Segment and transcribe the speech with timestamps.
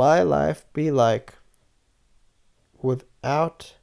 [0.00, 1.34] my life be like
[2.80, 3.74] without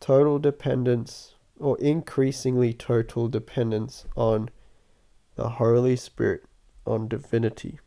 [0.00, 4.48] total dependence or increasingly total dependence on
[5.34, 6.42] the Holy Spirit,
[6.86, 7.78] on divinity,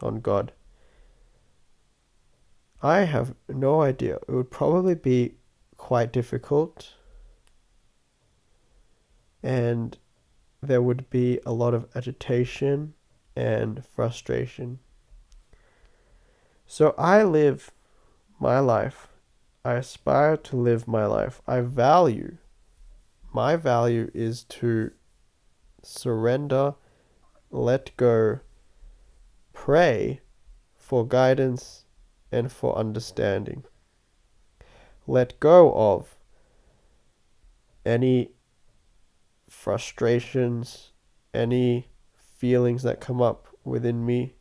[0.00, 0.50] on God?
[2.82, 4.16] I have no idea.
[4.26, 5.36] It would probably be
[5.76, 6.94] quite difficult.
[9.40, 9.96] And
[10.60, 12.94] there would be a lot of agitation
[13.36, 14.80] and frustration.
[16.72, 17.70] So I live
[18.40, 19.08] my life.
[19.62, 21.42] I aspire to live my life.
[21.46, 22.38] I value.
[23.30, 24.92] My value is to
[25.82, 26.76] surrender,
[27.50, 28.40] let go,
[29.52, 30.22] pray
[30.74, 31.84] for guidance
[32.32, 33.64] and for understanding.
[35.06, 36.16] Let go of
[37.84, 38.30] any
[39.46, 40.92] frustrations,
[41.34, 44.36] any feelings that come up within me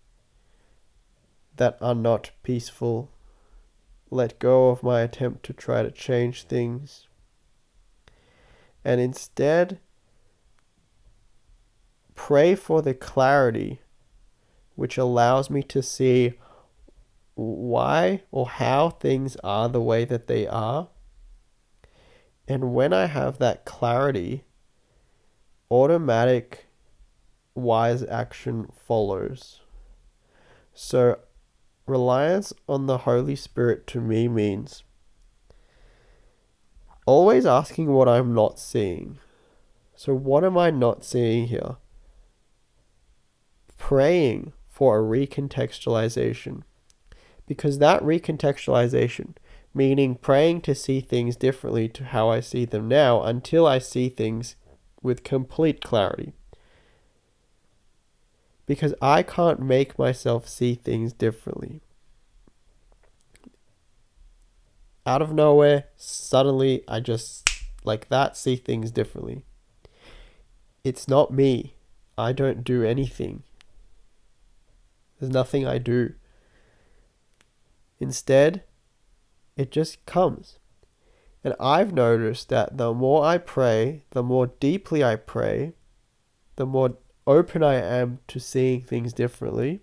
[1.62, 3.12] that are not peaceful.
[4.10, 7.08] Let go of my attempt to try to change things.
[8.84, 9.78] And instead,
[12.16, 13.80] pray for the clarity
[14.74, 16.34] which allows me to see
[17.36, 20.90] why or how things are the way that they are.
[22.48, 24.46] And when I have that clarity,
[25.70, 26.66] automatic
[27.54, 29.62] wise action follows.
[30.74, 31.20] So,
[31.92, 34.84] reliance on the Holy Spirit to me means
[37.06, 39.20] always asking what I'm not seeing.
[39.96, 41.76] So, what am I not seeing here?
[43.78, 46.64] Praying for a recontextualization
[47.48, 49.36] because that recontextualization,
[49.74, 54.08] meaning praying to see things differently to how I see them now until I see
[54.10, 54.56] things
[55.02, 56.34] with complete clarity.
[58.72, 61.82] Because I can't make myself see things differently.
[65.06, 67.50] Out of nowhere, suddenly I just,
[67.84, 69.44] like that, see things differently.
[70.86, 71.76] It's not me.
[72.18, 73.44] I don't do anything.
[75.20, 76.14] There's nothing I do.
[78.00, 78.64] Instead,
[79.58, 80.60] it just comes.
[81.44, 85.74] And I've noticed that the more I pray, the more deeply I pray,
[86.56, 86.96] the more
[87.28, 89.82] open I am to seeing things differently,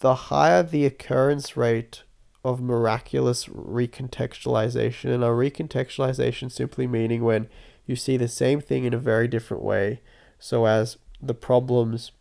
[0.00, 2.02] the higher the occurrence rate
[2.44, 5.12] of miraculous recontextualization.
[5.12, 7.48] And a recontextualization simply meaning when
[7.86, 10.00] you see the same thing in a very different way,
[10.38, 12.12] so as the problems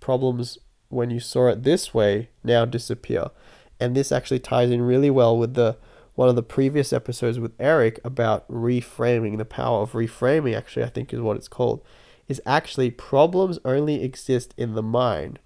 [0.00, 3.30] problems when you saw it this way now disappear.
[3.78, 5.76] And this actually ties in really well with the
[6.14, 10.88] one of the previous episodes with Eric about reframing, the power of reframing actually I
[10.88, 11.82] think is what it's called.
[12.28, 15.38] Is actually problems only exist in the mind.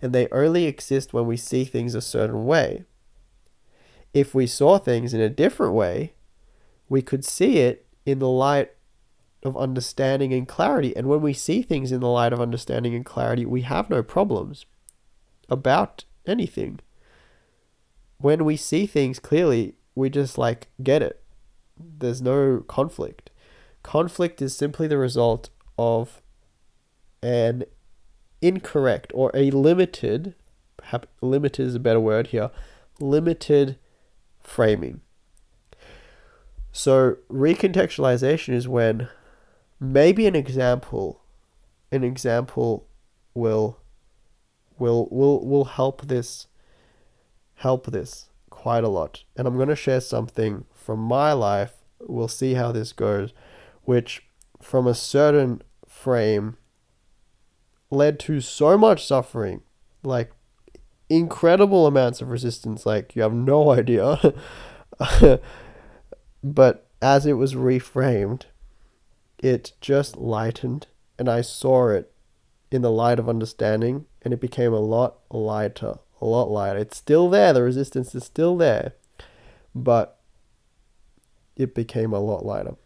[0.00, 2.84] And they only exist when we see things a certain way.
[4.12, 6.14] If we saw things in a different way,
[6.88, 8.70] we could see it in the light
[9.42, 10.96] of understanding and clarity.
[10.96, 14.02] And when we see things in the light of understanding and clarity, we have no
[14.02, 14.66] problems
[15.48, 16.80] about anything.
[18.24, 21.22] When we see things clearly, we just like get it.
[21.78, 23.28] There's no conflict.
[23.82, 26.22] Conflict is simply the result of
[27.22, 27.64] an
[28.40, 30.34] incorrect or a limited,
[31.20, 32.50] limited is a better word here,
[32.98, 33.76] limited
[34.40, 35.02] framing.
[36.72, 39.08] So, recontextualization is when
[39.78, 41.20] maybe an example
[41.92, 42.88] an example
[43.34, 43.80] will
[44.78, 46.46] will will will help this
[47.64, 49.24] help this quite a lot.
[49.36, 51.72] And i'm going to share something from my life.
[51.98, 53.32] We'll see how this goes
[53.84, 54.26] which
[54.60, 56.56] from a certain frame
[57.90, 59.62] led to so much suffering
[60.02, 60.30] like
[61.08, 64.34] incredible amounts of resistance like you have no idea.
[66.42, 68.42] But as it was reframed
[69.38, 70.88] it just lightened
[71.18, 72.12] and I saw it
[72.70, 75.94] in the light of understanding and it became a lot lighter,
[76.24, 76.78] a lot lighter.
[76.78, 78.94] It's still there, the resistance is still there,
[79.74, 80.18] but
[81.54, 82.76] it became a lot lighter.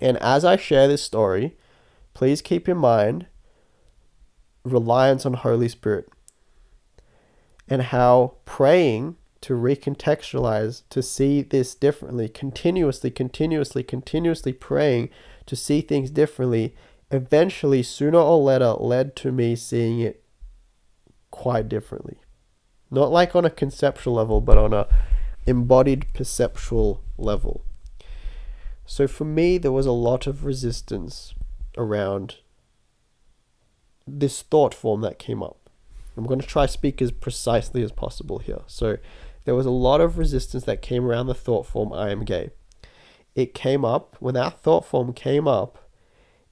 [0.00, 1.56] And as I share this story,
[2.14, 3.26] please keep in mind
[4.64, 6.08] reliance on Holy Spirit
[7.68, 15.08] and how praying to recontextualize, to see this differently, continuously, continuously, continuously praying
[15.46, 16.76] to see things differently,
[17.10, 20.22] eventually, sooner or later, led to me seeing it
[21.32, 22.18] quite differently.
[22.92, 24.86] Not like on a conceptual level, but on a
[25.46, 27.64] embodied perceptual level.
[28.84, 31.32] So for me, there was a lot of resistance
[31.78, 32.36] around
[34.06, 35.70] this thought form that came up.
[36.18, 38.60] I'm going to try speak as precisely as possible here.
[38.66, 38.98] So
[39.46, 42.50] there was a lot of resistance that came around the thought form I am gay.
[43.34, 45.88] It came up when that thought form came up.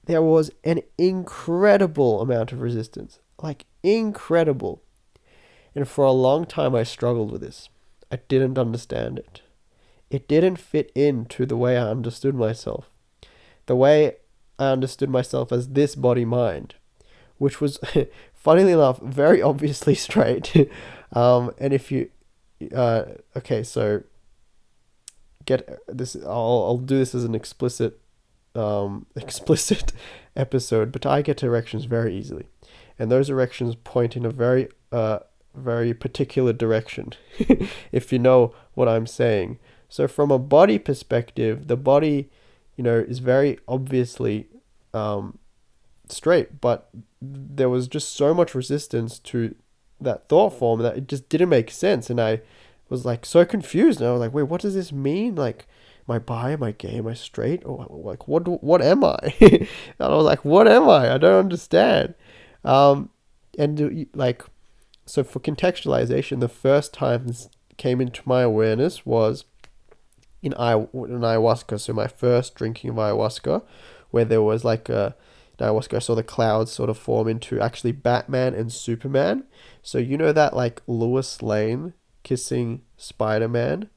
[0.05, 4.81] There was an incredible amount of resistance, like incredible.
[5.75, 7.69] And for a long time, I struggled with this.
[8.11, 9.41] I didn't understand it.
[10.09, 12.89] It didn't fit into the way I understood myself.
[13.67, 14.17] The way
[14.59, 16.75] I understood myself as this body mind,
[17.37, 17.79] which was,
[18.33, 20.69] funnily enough, very obviously straight.
[21.13, 22.09] um, and if you,
[22.75, 23.03] uh,
[23.37, 24.03] okay, so
[25.45, 28.01] get this, I'll, I'll do this as an explicit,
[28.53, 29.93] um, explicit
[30.35, 32.47] episode, but I get erections very easily.
[32.99, 35.19] And those erections point in a very, uh,
[35.55, 37.13] very particular direction,
[37.91, 39.59] if you know what I'm saying.
[39.89, 42.29] So, from a body perspective, the body,
[42.77, 44.47] you know, is very obviously
[44.93, 45.37] um,
[46.07, 46.89] straight, but
[47.21, 49.55] there was just so much resistance to
[49.99, 52.09] that thought form that it just didn't make sense.
[52.09, 52.41] And I
[52.89, 54.01] was like so confused.
[54.01, 55.35] And I was like, wait, what does this mean?
[55.35, 55.67] Like,
[56.07, 56.51] am I bi?
[56.51, 56.97] Am I gay?
[56.97, 57.63] Am I straight?
[57.65, 59.17] Or like, what, what am I?
[59.39, 59.67] and
[59.99, 61.13] I was like, what am I?
[61.13, 62.15] I don't understand.
[62.63, 63.09] Um,
[63.57, 64.43] and like,
[65.05, 69.45] so for contextualization, the first time this came into my awareness was
[70.41, 71.79] in, I- in ayahuasca.
[71.79, 73.63] So my first drinking of ayahuasca,
[74.11, 75.15] where there was like a
[75.59, 79.45] ayahuasca, I saw the clouds sort of form into actually Batman and Superman.
[79.81, 81.93] So you know that like Lois Lane
[82.23, 83.89] kissing Spider Man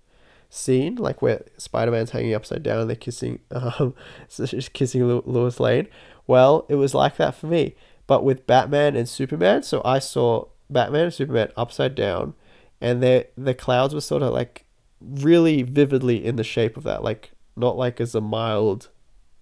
[0.51, 3.95] scene, like where Spider Man's hanging upside down and they're kissing, um,
[4.29, 5.89] so she's kissing Lois Lane.
[6.27, 7.75] Well, it was like that for me,
[8.07, 9.63] but with Batman and Superman.
[9.63, 12.35] So I saw Batman and Superman upside down,
[12.81, 14.65] and the the clouds were sort of like
[15.01, 18.89] really vividly in the shape of that, like not like as a mild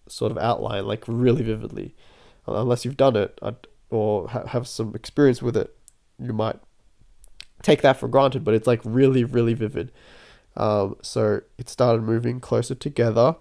[0.09, 1.95] sort of outline, like really vividly.
[2.47, 3.39] Unless you've done it
[3.91, 5.77] or have some experience with it,
[6.19, 6.59] you might
[7.63, 9.93] take that for granted, but it's like really, really vivid.
[10.57, 13.37] Um, so it started moving closer together.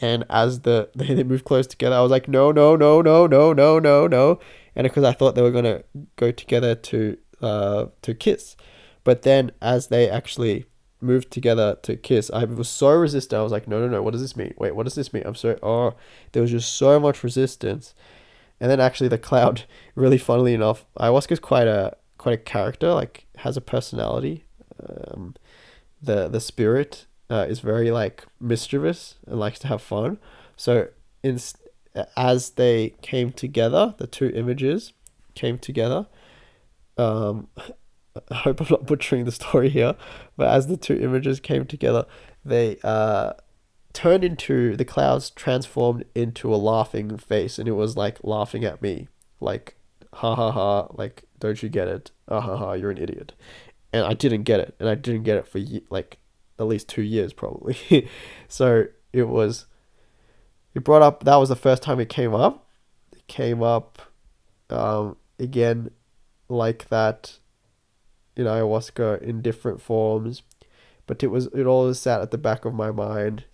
[0.00, 3.52] And as the they, moved close together, I was like, no, no, no, no, no,
[3.52, 4.40] no, no, no.
[4.76, 5.82] And because I thought they were gonna
[6.16, 8.56] go together to uh to kiss.
[9.04, 10.66] But then as they actually
[11.00, 13.38] moved together to kiss, I was so resistant.
[13.38, 14.54] I was like, no, no, no, what does this mean?
[14.58, 15.22] Wait, what does this mean?
[15.26, 15.94] I'm so, oh,
[16.32, 17.94] there was just so much resistance.
[18.60, 19.64] And then actually the cloud,
[19.94, 24.44] really funnily enough, ayahuasca is quite a, quite a character, like has a personality.
[24.82, 25.34] Um,
[26.02, 30.18] the, the spirit uh, is very like mischievous and likes to have fun.
[30.56, 30.88] So
[31.22, 31.38] in,
[32.16, 34.92] as they came together, the two images
[35.34, 36.06] came together,
[36.96, 37.48] um,
[38.30, 39.94] I hope I'm not butchering the story here,
[40.36, 42.06] but as the two images came together,
[42.44, 43.34] they uh,
[43.92, 48.82] turned into the clouds transformed into a laughing face, and it was like laughing at
[48.82, 49.08] me,
[49.40, 49.76] like
[50.14, 52.10] ha ha ha, like don't you get it?
[52.28, 53.32] Ah ha ha, you're an idiot,
[53.92, 56.18] and I didn't get it, and I didn't get it for like
[56.58, 58.08] at least two years probably.
[58.48, 59.66] so it was.
[60.74, 62.66] It brought up that was the first time it came up.
[63.12, 64.00] It came up,
[64.68, 65.90] um, again,
[66.48, 67.38] like that
[68.36, 70.42] in ayahuasca in different forms,
[71.06, 73.44] but it was it always sat at the back of my mind,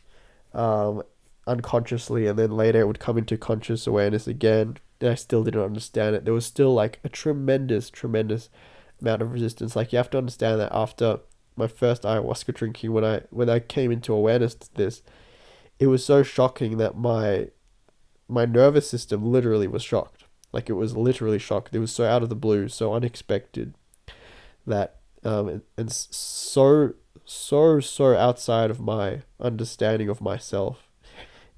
[0.52, 1.02] um,
[1.46, 4.76] unconsciously, and then later it would come into conscious awareness again.
[5.00, 6.24] And I still didn't understand it.
[6.24, 8.48] There was still like a tremendous, tremendous
[9.00, 9.76] amount of resistance.
[9.76, 11.20] Like you have to understand that after
[11.56, 15.02] my first ayahuasca drinking, when I when I came into awareness to this,
[15.78, 17.48] it was so shocking that my
[18.28, 20.24] my nervous system literally was shocked.
[20.52, 21.74] Like it was literally shocked.
[21.74, 23.74] It was so out of the blue, so unexpected
[24.66, 30.88] that um, and, so so so outside of my understanding of myself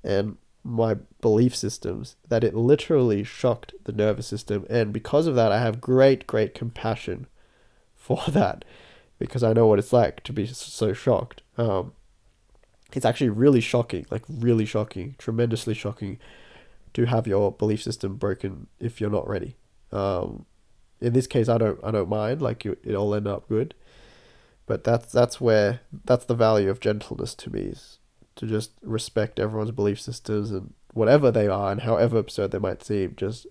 [0.03, 5.53] and my belief systems that it literally shocked the nervous system and because of that
[5.53, 7.27] I have great great compassion
[7.95, 8.65] for that
[9.19, 11.93] because I know what it's like to be so shocked um
[12.93, 16.19] it's actually really shocking like really shocking tremendously shocking
[16.95, 19.57] to have your belief system broken if you're not ready
[19.93, 20.47] um
[21.01, 22.43] in this case, I don't I don't mind.
[22.43, 23.75] Like it, it'll end up good.
[24.67, 27.99] But that's that's where that's the value of gentleness to me is
[28.37, 32.85] to just respect everyone's belief systems and whatever they are and however absurd they might
[32.85, 33.15] seem.
[33.17, 33.47] Just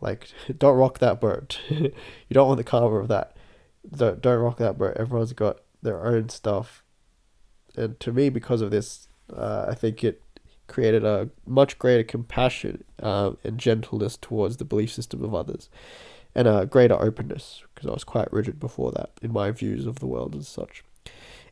[0.00, 1.60] like don't rock that boat.
[1.68, 1.92] you
[2.32, 3.36] don't want the karma of that.
[3.88, 4.96] Don't don't rock that boat.
[4.96, 6.82] Everyone's got their own stuff,
[7.76, 10.22] and to me, because of this, uh, I think it
[10.66, 15.68] created a much greater compassion uh, and gentleness towards the belief system of others
[16.36, 20.00] and a greater openness because I was quite rigid before that in my views of
[20.00, 20.84] the world and such.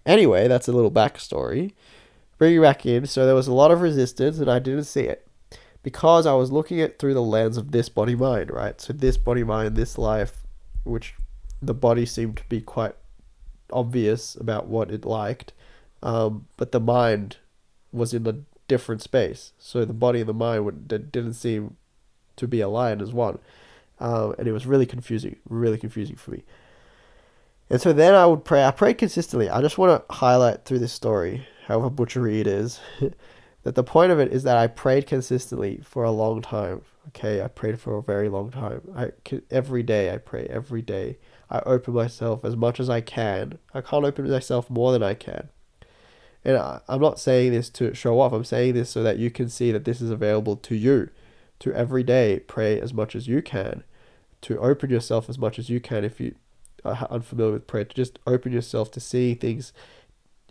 [0.04, 1.72] Anyway, that's a little backstory.
[2.36, 3.06] Bring you back in.
[3.06, 5.26] So there was a lot of resistance, and I didn't see it
[5.82, 8.78] because I was looking at through the lens of this body mind, right?
[8.78, 10.42] So this body mind, this life,
[10.84, 11.14] which
[11.62, 12.94] the body seemed to be quite
[13.72, 15.54] obvious about what it liked,
[16.04, 17.38] um, but the mind
[17.90, 18.36] was in a
[18.68, 19.52] different space.
[19.58, 21.76] So the body and the mind would, didn't seem
[22.36, 23.38] to be aligned as one,
[23.98, 26.44] um, and it was really confusing, really confusing for me.
[27.70, 28.62] And so then I would pray.
[28.62, 29.48] I prayed consistently.
[29.48, 32.80] I just want to highlight through this story, however butchery it is,
[33.62, 36.82] that the point of it is that I prayed consistently for a long time.
[37.08, 38.82] Okay, I prayed for a very long time.
[38.94, 39.12] I
[39.50, 41.18] every day I pray every day.
[41.50, 43.58] I open myself as much as I can.
[43.72, 45.48] I can't open myself more than I can.
[46.44, 46.56] And
[46.88, 48.32] I'm not saying this to show off.
[48.32, 51.10] I'm saying this so that you can see that this is available to you.
[51.60, 53.82] To every day pray as much as you can.
[54.42, 56.34] To open yourself as much as you can if you
[56.84, 57.84] are unfamiliar with prayer.
[57.84, 59.72] To just open yourself to seeing things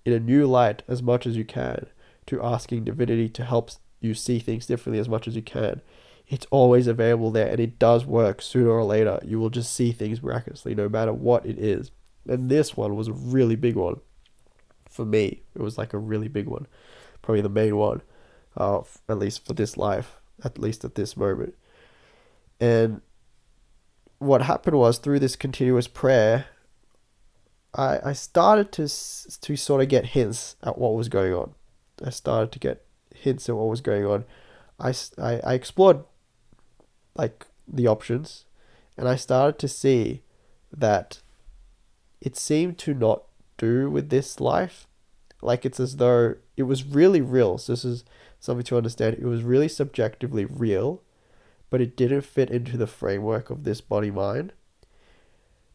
[0.03, 1.85] in a new light as much as you can.
[2.27, 3.69] To asking divinity to help
[4.00, 5.81] you see things differently as much as you can
[6.27, 9.19] it's always available there and it does work sooner or later.
[9.23, 11.91] You will just see things miraculously no matter what it is.
[12.27, 14.00] And this one was a really big one
[14.93, 15.43] for me.
[15.55, 16.67] It was like a really big one,
[17.21, 18.01] probably the main one,
[18.55, 21.55] uh, at least for this life, at least at this moment.
[22.59, 23.01] And
[24.19, 26.45] what happened was through this continuous prayer,
[27.73, 31.55] I, I started to to sort of get hints at what was going on.
[32.03, 34.25] I started to get hints at what was going on.
[34.79, 36.03] I, I, I explored
[37.15, 38.45] like the options
[38.97, 40.23] and I started to see
[40.71, 41.21] that
[42.21, 43.23] it seemed to not
[43.63, 44.88] do with this life.
[45.41, 47.58] Like it's as though it was really real.
[47.58, 48.03] So this is
[48.39, 49.17] something to understand.
[49.20, 51.01] It was really subjectively real,
[51.70, 54.53] but it didn't fit into the framework of this body mind.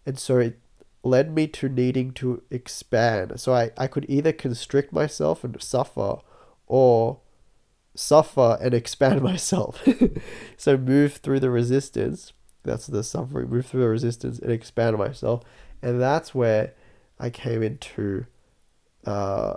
[0.06, 0.58] And so it
[1.02, 3.40] led me to needing to expand.
[3.40, 6.16] So I, I could either constrict myself and suffer
[6.66, 7.20] or
[7.94, 9.86] suffer and expand myself.
[10.56, 12.32] so move through the resistance.
[12.64, 13.50] That's the suffering.
[13.50, 15.42] Move through the resistance and expand myself.
[15.82, 16.74] And that's where
[17.18, 18.26] I came into
[19.04, 19.54] uh,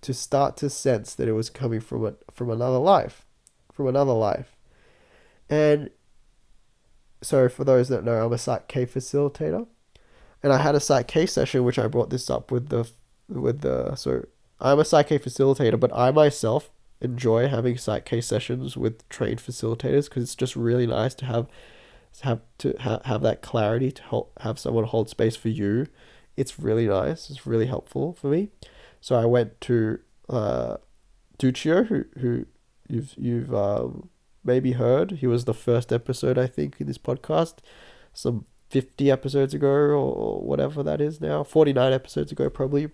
[0.00, 3.24] to start to sense that it was coming from a, from another life,
[3.72, 4.56] from another life.
[5.48, 5.90] And
[7.22, 9.66] so for those that know, I'm a Psych K facilitator,
[10.42, 12.90] and I had a Psych K session which I brought this up with the
[13.28, 14.26] with the so
[14.60, 19.40] I'm a Psych K facilitator, but I myself enjoy having Psych K sessions with trained
[19.40, 21.46] facilitators because it's just really nice to have
[22.20, 25.86] have to ha- have that clarity to help have someone hold space for you.
[26.36, 27.30] It's really nice.
[27.30, 28.48] It's really helpful for me.
[29.00, 29.98] So I went to
[30.28, 30.76] uh,
[31.38, 32.46] Duccio, who who
[32.88, 34.08] you've you've um,
[34.44, 35.12] maybe heard.
[35.12, 37.56] He was the first episode I think in this podcast,
[38.12, 42.90] some fifty episodes ago or whatever that is now, forty nine episodes ago probably.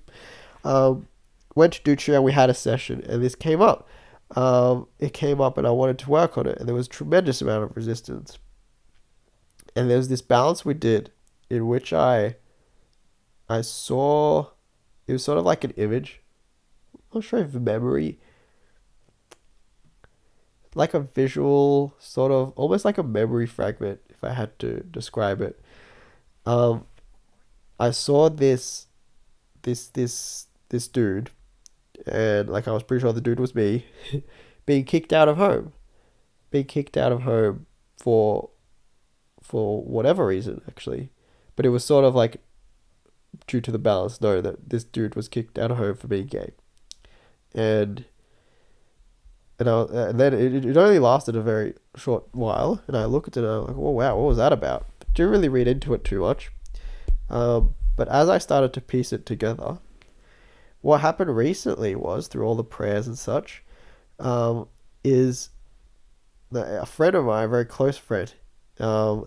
[0.65, 1.09] Um,
[1.55, 3.89] went to Duccio and we had a session, and this came up
[4.35, 7.41] um, it came up and I wanted to work on it, and there was tremendous
[7.41, 8.39] amount of resistance.
[9.77, 11.13] And there's this balance we did
[11.51, 12.37] in which I
[13.49, 14.49] I saw
[15.07, 16.23] it was sort of like an image.
[16.95, 18.19] I'm not sure if memory
[20.75, 25.43] like a visual sort of almost like a memory fragment if I had to describe
[25.43, 25.61] it.
[26.47, 26.87] Um
[27.79, 28.87] I saw this
[29.63, 31.31] this this this dude
[32.07, 33.87] and like I was pretty sure the dude was me,
[34.67, 35.73] being kicked out of home,
[36.51, 37.67] being kicked out of home
[37.97, 38.51] for
[39.47, 41.11] for whatever reason actually,
[41.55, 42.39] but it was sort of like
[43.47, 44.21] due to the balance.
[44.21, 46.53] No, that this dude was kicked out of home for being gay,
[47.55, 48.05] and
[49.59, 53.37] and I and then it, it only lasted a very short while, and I looked
[53.37, 54.87] at it and I'm like, oh wow, what was that about?
[54.99, 56.51] But didn't really read into it too much.
[57.31, 59.79] Um, but as I started to piece it together,
[60.83, 63.65] what happened recently was through all the prayers and such,
[64.21, 64.69] um,
[65.03, 65.51] is
[66.53, 68.33] that a friend of mine, a very close friend,
[68.79, 69.27] um,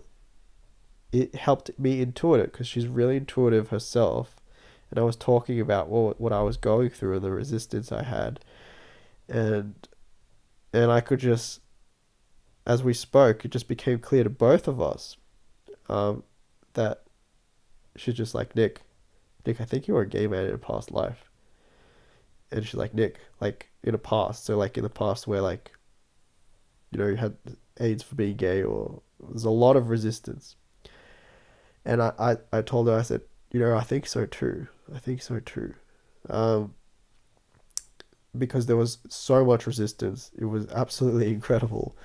[1.12, 4.36] it helped me intuit it because she's really intuitive herself,
[4.90, 8.02] and I was talking about what what I was going through and the resistance I
[8.02, 8.40] had,
[9.28, 9.74] and
[10.72, 11.60] and I could just,
[12.66, 15.16] as we spoke, it just became clear to both of us,
[15.88, 16.22] um,
[16.74, 17.02] that
[17.96, 18.82] she's just like Nick,
[19.46, 21.30] Nick, I think you were a gay man in a past life.
[22.52, 25.72] And she's like Nick, like in a past, so like in the past where like,
[26.90, 27.36] you know, you had
[27.78, 30.56] AIDS for being gay, or there's a lot of resistance.
[31.84, 33.22] And I, I, I told her, I said,
[33.52, 34.68] you know, I think so too.
[34.94, 35.74] I think so too.
[36.28, 36.74] Um,
[38.36, 40.30] because there was so much resistance.
[40.38, 41.96] It was absolutely incredible.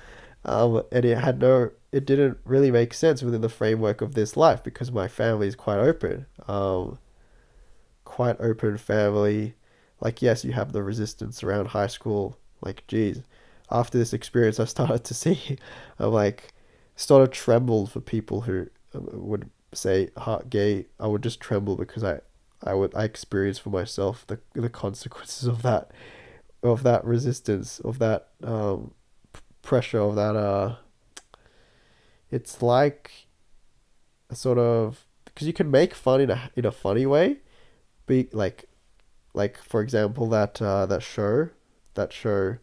[0.44, 4.38] Um, and it had no, it didn't really make sense within the framework of this
[4.38, 6.26] life because my family is quite open.
[6.48, 7.00] Um,
[8.06, 9.56] quite open family
[10.00, 13.24] like yes you have the resistance around high school like geez
[13.72, 15.58] after this experience i started to see
[16.00, 16.54] I'm like
[16.96, 21.76] sort of trembled for people who um, would say heart gay, I would just tremble
[21.76, 22.22] because I,
[22.64, 25.92] I would I experience for myself the the consequences of that,
[26.64, 28.92] of that resistance, of that um,
[29.62, 30.76] pressure, of that uh.
[32.32, 33.28] It's like
[34.30, 37.38] a sort of because you can make fun in a in a funny way,
[38.08, 38.66] be like,
[39.34, 41.50] like for example that uh, that show,
[41.94, 42.58] that show,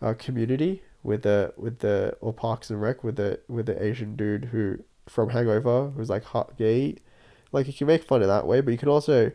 [0.00, 4.16] uh, Community with the with the or Parks and Rec with the with the Asian
[4.16, 6.96] dude who from Hangover who's like hot gay,
[7.52, 9.32] like you can make fun in that way, but you can also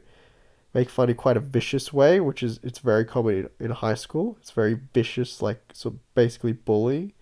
[0.73, 3.95] make fun in quite a vicious way, which is it's very common in, in high
[3.95, 4.37] school.
[4.39, 7.13] It's very vicious, like so basically bullying.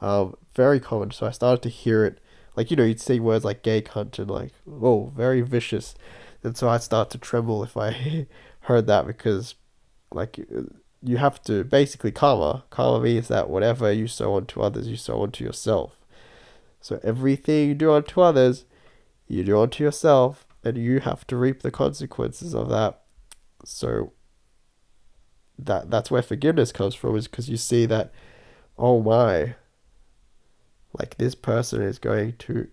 [0.00, 1.10] Um, very common.
[1.10, 2.20] So I started to hear it,
[2.56, 5.94] like you know, you'd see words like gay cunt and like oh, very vicious,
[6.42, 8.26] and so I start to tremble if I
[8.60, 9.54] heard that because,
[10.12, 10.38] like,
[11.02, 12.64] you have to basically karma.
[12.70, 15.97] Karma means that whatever you sow onto others, you sow onto yourself.
[16.80, 18.64] So everything you do unto others,
[19.26, 23.02] you do unto yourself, and you have to reap the consequences of that.
[23.64, 24.12] So
[25.58, 28.12] that that's where forgiveness comes from, is because you see that,
[28.78, 29.54] oh my,
[30.98, 32.68] like this person is going to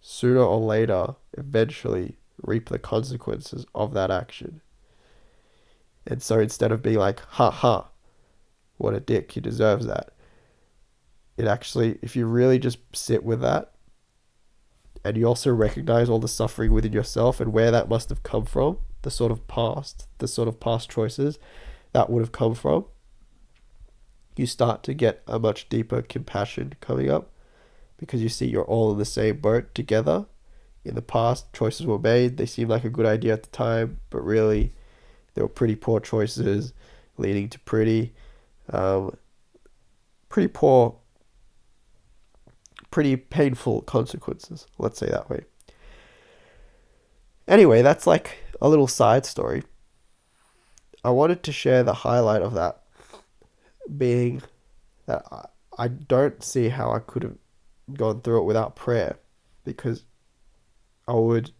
[0.00, 4.60] sooner or later eventually reap the consequences of that action.
[6.06, 7.88] And so instead of being like, ha ha,
[8.78, 10.12] what a dick, he deserves that,
[11.36, 13.72] it actually, if you really just sit with that
[15.04, 18.44] and you also recognize all the suffering within yourself and where that must have come
[18.44, 21.38] from, the sort of past, the sort of past choices
[21.92, 22.84] that would have come from,
[24.36, 27.30] you start to get a much deeper compassion coming up
[27.98, 30.26] because you see you're all in the same boat together.
[30.84, 34.00] In the past, choices were made, they seemed like a good idea at the time,
[34.10, 34.72] but really,
[35.34, 36.72] they were pretty poor choices
[37.16, 38.12] leading to pretty,
[38.70, 39.16] um,
[40.28, 40.96] pretty poor
[42.92, 45.44] pretty painful consequences, let's say that way.
[47.48, 49.64] Anyway, that's like a little side story.
[51.04, 52.82] I wanted to share the highlight of that
[53.96, 54.42] being
[55.06, 57.36] that I, I don't see how I could have
[57.94, 59.18] gone through it without prayer
[59.64, 60.04] because
[61.08, 61.50] I would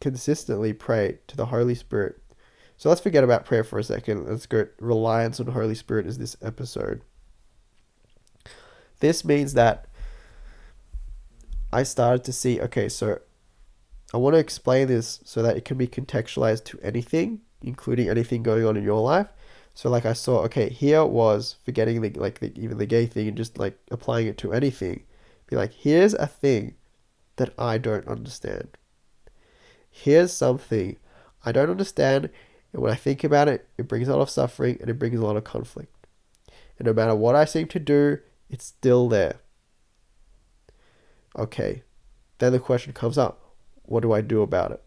[0.00, 2.22] consistently pray to the Holy Spirit.
[2.78, 4.26] So let's forget about prayer for a second.
[4.26, 7.02] Let's go reliance on the Holy Spirit is this episode.
[9.00, 9.88] This means that
[11.72, 13.20] I started to see okay, so
[14.14, 18.42] I want to explain this so that it can be contextualized to anything, including anything
[18.42, 19.28] going on in your life.
[19.74, 23.28] So like I saw, okay, here was forgetting the like the, even the gay thing
[23.28, 25.04] and just like applying it to anything.
[25.48, 26.76] Be like, here's a thing
[27.36, 28.76] that I don't understand.
[29.90, 30.96] Here's something
[31.44, 32.30] I don't understand,
[32.72, 35.18] and when I think about it, it brings a lot of suffering and it brings
[35.18, 36.06] a lot of conflict.
[36.78, 38.18] And no matter what I seem to do,
[38.50, 39.40] it's still there.
[41.38, 41.82] Okay,
[42.38, 43.42] then the question comes up
[43.84, 44.82] what do I do about it?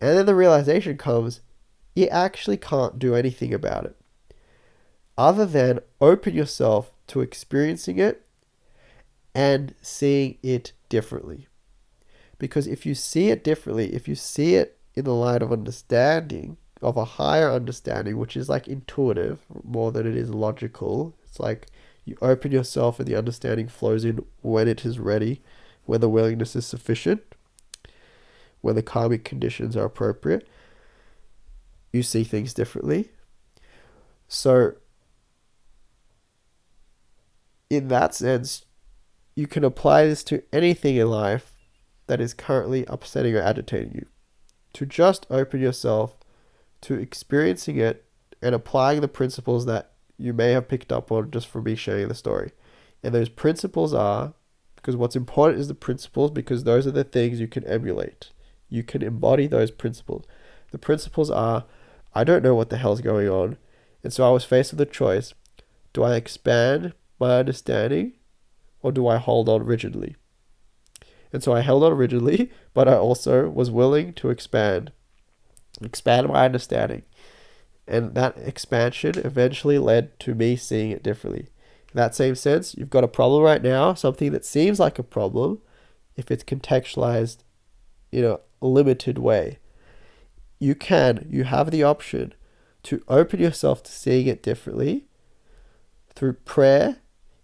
[0.00, 1.40] And then the realization comes
[1.94, 3.96] you actually can't do anything about it
[5.16, 8.26] other than open yourself to experiencing it
[9.34, 11.46] and seeing it differently.
[12.38, 16.56] Because if you see it differently, if you see it in the light of understanding,
[16.82, 21.68] of a higher understanding, which is like intuitive more than it is logical, it's like
[22.04, 25.42] you open yourself and the understanding flows in when it is ready,
[25.84, 27.22] when the willingness is sufficient,
[28.60, 30.46] when the karmic conditions are appropriate.
[31.92, 33.10] You see things differently.
[34.28, 34.74] So,
[37.70, 38.64] in that sense,
[39.34, 41.52] you can apply this to anything in life
[42.06, 44.06] that is currently upsetting or agitating you.
[44.74, 46.16] To just open yourself
[46.82, 48.04] to experiencing it
[48.42, 52.08] and applying the principles that you may have picked up on just from me sharing
[52.08, 52.52] the story.
[53.02, 54.34] And those principles are
[54.76, 58.30] because what's important is the principles because those are the things you can emulate.
[58.68, 60.24] You can embody those principles.
[60.72, 61.64] The principles are
[62.14, 63.56] I don't know what the hell's going on.
[64.02, 65.34] And so I was faced with a choice.
[65.92, 68.12] Do I expand my understanding
[68.82, 70.16] or do I hold on rigidly?
[71.32, 74.92] And so I held on rigidly, but I also was willing to expand,
[75.82, 77.02] expand my understanding.
[77.86, 81.48] And that expansion eventually led to me seeing it differently.
[81.92, 85.02] In that same sense, you've got a problem right now, something that seems like a
[85.02, 85.60] problem,
[86.16, 87.38] if it's contextualized
[88.10, 89.58] in a limited way.
[90.58, 92.32] You can, you have the option
[92.84, 95.06] to open yourself to seeing it differently
[96.14, 96.98] through prayer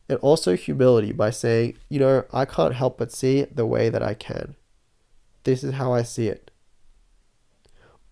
[0.09, 3.89] and also humility by saying, you know, I can't help but see it the way
[3.89, 4.57] that I can.
[5.45, 6.50] This is how I see it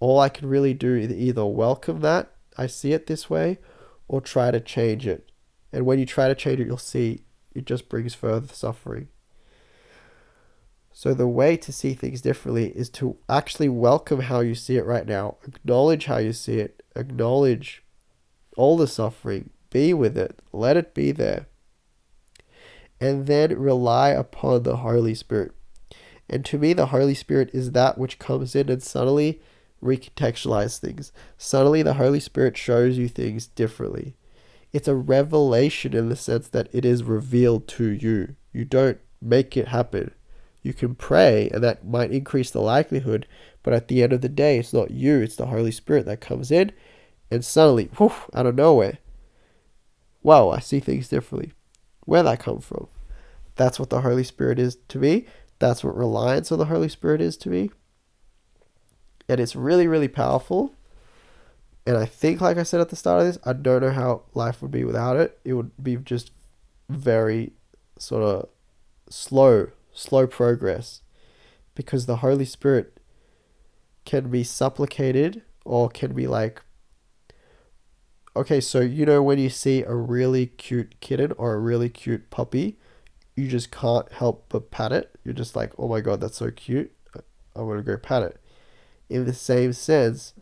[0.00, 3.58] all I can really do is either welcome that I see it this way
[4.08, 5.30] or try to change it.
[5.72, 7.22] And when you try to change it, you'll see
[7.54, 9.08] it just brings further suffering.
[10.92, 14.84] So the way to see things differently is to actually welcome how you see it
[14.84, 17.84] right now, acknowledge how you see it, acknowledge
[18.56, 21.46] all the suffering, be with it, let it be there.
[23.00, 25.52] And then rely upon the Holy Spirit.
[26.28, 29.40] And to me, the Holy Spirit is that which comes in and suddenly
[29.82, 31.12] recontextualize things.
[31.36, 34.16] Suddenly, the Holy Spirit shows you things differently.
[34.72, 38.36] It's a revelation in the sense that it is revealed to you.
[38.52, 40.12] You don't make it happen.
[40.62, 43.26] You can pray, and that might increase the likelihood,
[43.62, 46.20] but at the end of the day, it's not you, it's the Holy Spirit that
[46.20, 46.72] comes in,
[47.30, 48.98] and suddenly, whew, out of nowhere,
[50.22, 51.52] wow, I see things differently.
[52.04, 52.88] Where that come from?
[53.56, 55.26] That's what the Holy Spirit is to me.
[55.58, 57.70] That's what reliance on the Holy Spirit is to me.
[59.28, 60.74] And it's really, really powerful.
[61.86, 64.22] And I think, like I said at the start of this, I don't know how
[64.34, 65.38] life would be without it.
[65.44, 66.32] It would be just
[66.88, 67.52] very
[67.98, 68.48] sort of
[69.08, 71.02] slow, slow progress.
[71.74, 72.98] Because the Holy Spirit
[74.04, 76.62] can be supplicated or can be like,
[78.34, 82.30] okay, so you know, when you see a really cute kitten or a really cute
[82.30, 82.78] puppy,
[83.36, 85.16] you just can't help but pat it.
[85.24, 86.92] You're just like, oh my god, that's so cute.
[87.54, 88.40] I want to go pat it
[89.08, 90.34] in the same sense,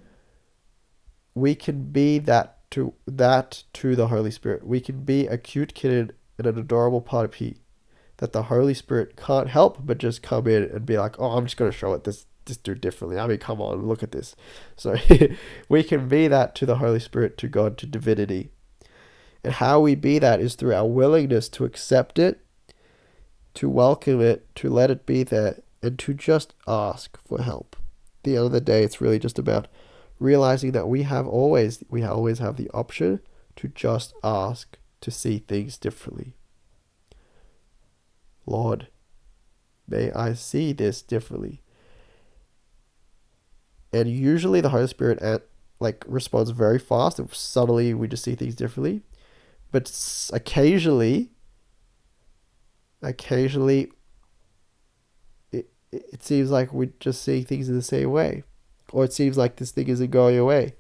[1.35, 4.67] we can be that to that to the Holy Spirit.
[4.67, 7.61] We can be a cute kitten and an adorable puppy
[8.19, 11.45] that the Holy Spirit can't help but just come in and be like, oh, I'm
[11.45, 13.19] just going to show it this this do differently.
[13.19, 14.35] I mean, come on, look at this.
[14.77, 14.97] So
[15.69, 18.51] we can be that to the Holy Spirit, to God, to divinity.
[19.43, 22.45] And how we be that is through our willingness to accept it,
[23.55, 27.77] to welcome it, to let it be there, and to just ask for help
[28.27, 29.69] the end of the day, it's really just about
[30.19, 33.21] realizing that we have always we always have the option
[33.57, 36.35] to just ask to see things differently.
[38.47, 38.89] Lord,
[39.89, 41.63] may I see this differently.
[43.93, 45.47] And usually the Holy Spirit at,
[45.81, 47.19] like responds very fast.
[47.19, 49.03] And suddenly we just see things differently.
[49.73, 49.91] But
[50.33, 51.31] occasionally,
[53.03, 53.91] occasionally
[56.13, 58.45] it seems like we're just seeing things in the same way.
[58.93, 60.75] Or it seems like this thing isn't going away.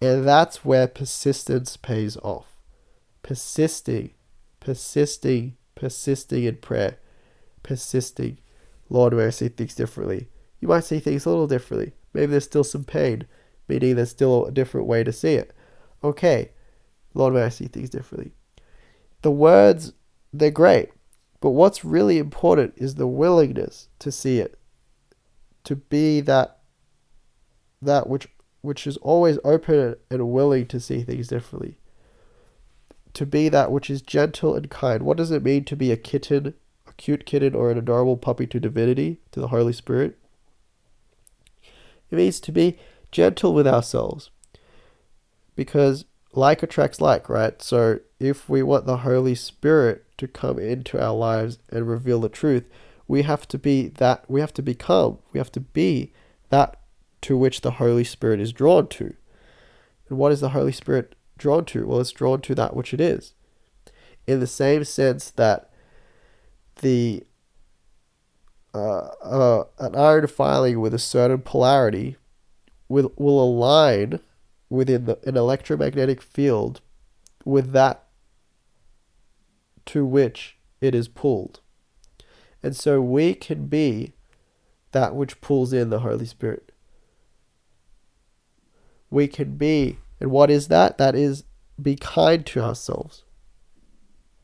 [0.00, 2.60] And that's where persistence pays off.
[3.22, 4.10] Persisting,
[4.60, 6.98] persisting, persisting in prayer,
[7.62, 8.38] persisting.
[8.88, 10.28] Lord, may I see things differently.
[10.60, 11.92] You might see things a little differently.
[12.12, 13.26] Maybe there's still some pain,
[13.68, 15.52] meaning there's still a different way to see it.
[16.04, 16.50] Okay,
[17.14, 18.32] Lord, may I see things differently.
[19.22, 19.92] The words,
[20.32, 20.90] they're great.
[21.40, 24.58] But what's really important is the willingness to see it,
[25.64, 26.58] to be that
[27.82, 28.28] that which
[28.62, 31.78] which is always open and willing to see things differently.
[33.14, 35.04] To be that which is gentle and kind.
[35.04, 36.54] What does it mean to be a kitten,
[36.86, 40.18] a cute kitten, or an adorable puppy to divinity, to the Holy Spirit?
[42.10, 42.78] It means to be
[43.12, 44.30] gentle with ourselves.
[45.54, 47.60] Because like attracts like, right?
[47.62, 52.28] So if we want the Holy Spirit to come into our lives and reveal the
[52.28, 52.64] truth,
[53.08, 56.12] we have to be that, we have to become, we have to be
[56.50, 56.78] that
[57.22, 59.14] to which the Holy Spirit is drawn to.
[60.08, 61.86] And what is the Holy Spirit drawn to?
[61.86, 63.34] Well, it's drawn to that which it is.
[64.26, 65.70] In the same sense that
[66.82, 67.24] the
[68.74, 72.16] uh, uh, an iron filing with a certain polarity
[72.88, 74.20] will, will align
[74.68, 76.80] within the, an electromagnetic field
[77.44, 78.04] with that
[79.86, 81.60] to which it is pulled.
[82.62, 84.12] And so we can be
[84.92, 86.72] that which pulls in the Holy Spirit.
[89.10, 90.98] We can be, and what is that?
[90.98, 91.44] That is
[91.80, 93.22] be kind to ourselves,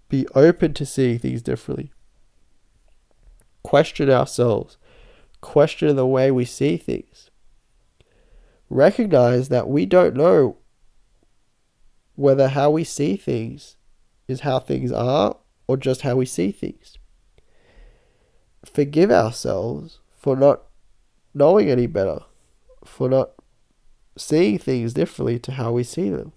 [0.08, 1.90] be open to seeing things differently,
[3.64, 4.76] question ourselves,
[5.40, 7.30] question the way we see things
[8.72, 10.56] recognize that we don't know
[12.14, 13.76] whether how we see things
[14.26, 16.96] is how things are or just how we see things.
[18.64, 20.62] Forgive ourselves for not
[21.34, 22.20] knowing any better,
[22.84, 23.32] for not
[24.16, 26.32] seeing things differently to how we see them,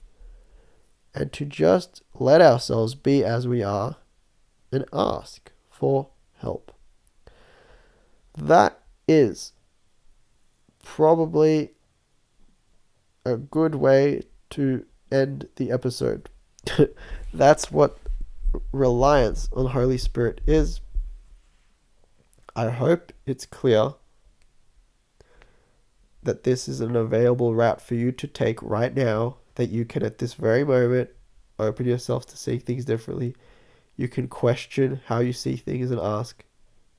[1.14, 3.98] and to just let ourselves be as we are
[4.72, 6.74] and ask for help.
[8.38, 9.54] That is
[10.84, 11.75] probably
[13.26, 16.30] a good way to end the episode.
[17.34, 17.98] That's what
[18.72, 20.80] reliance on Holy Spirit is.
[22.56, 23.96] I hope it's clear
[26.24, 30.04] that this is an available route for you to take right now, that you can
[30.04, 31.10] at this very moment
[31.60, 33.36] open yourself to see things differently.
[33.98, 36.44] You can question how you see things and ask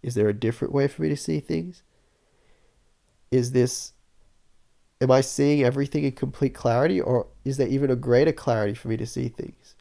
[0.02, 1.82] Is there a different way for me to see things?
[3.30, 3.92] Is this
[5.00, 8.88] am I seeing everything in complete clarity or is there even a greater clarity for
[8.88, 9.74] me to see things?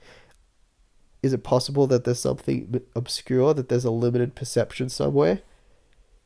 [1.24, 5.42] Is it possible that there's something obscure, that there's a limited perception somewhere?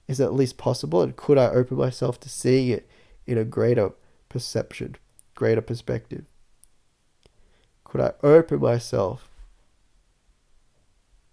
[0.07, 1.01] Is it at least possible?
[1.01, 2.89] And could I open myself to seeing it
[3.25, 3.91] in a greater
[4.27, 4.95] perception,
[5.35, 6.25] greater perspective?
[7.83, 9.29] Could I open myself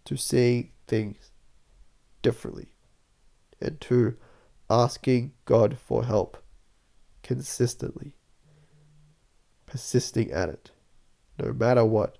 [0.04, 1.32] to seeing things
[2.22, 2.68] differently
[3.60, 4.16] and to
[4.70, 6.42] asking God for help
[7.26, 8.12] consistently,
[9.66, 10.70] persisting at it,
[11.42, 12.18] no matter what,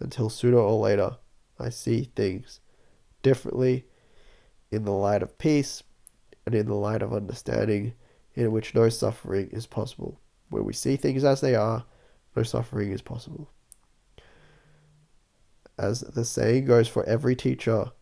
[0.00, 1.18] until sooner or later
[1.56, 2.60] I see things
[3.22, 3.86] differently
[4.72, 5.84] in the light of peace
[6.44, 7.94] and in the light of understanding
[8.34, 10.20] in which no suffering is possible.
[10.48, 11.84] Where we see things as they are,
[12.34, 13.52] no suffering is possible.
[15.78, 17.92] As the saying goes for every teacher,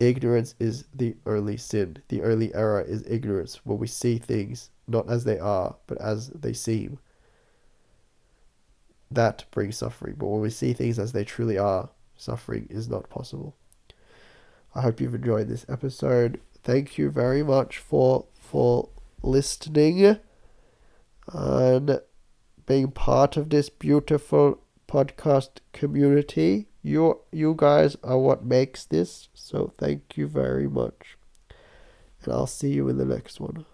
[0.00, 1.98] ignorance is the only sin.
[2.08, 6.28] The only error is ignorance, where we see things not as they are, but as
[6.30, 6.98] they seem.
[9.10, 10.16] That brings suffering.
[10.18, 13.56] But when we see things as they truly are, suffering is not possible.
[14.74, 16.40] I hope you've enjoyed this episode.
[16.62, 18.88] Thank you very much for for
[19.22, 20.18] listening
[21.32, 22.00] and
[22.66, 26.69] being part of this beautiful podcast community.
[26.82, 29.28] You you guys are what makes this.
[29.34, 31.16] So thank you very much.
[32.22, 33.66] And I'll see you in the next one.